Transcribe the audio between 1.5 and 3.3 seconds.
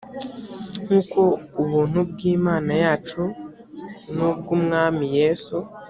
ubuntu bw imana yacu